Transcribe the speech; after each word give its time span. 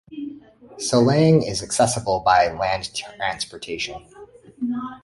Silang 0.79 1.43
is 1.43 1.61
accessible 1.61 2.21
by 2.21 2.51
land 2.53 2.89
transportation. 2.95 4.03